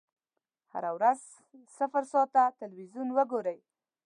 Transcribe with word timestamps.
هره 0.71 0.91
ورځ 0.97 1.19
صفر 1.77 2.03
ساعته 2.13 2.43
ټلویزیون 2.59 3.07
وګورئ. 3.13 3.59